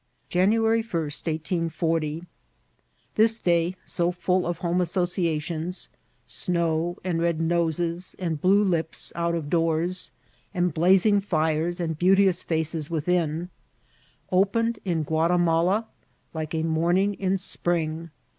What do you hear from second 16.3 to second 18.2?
like a morning in spring.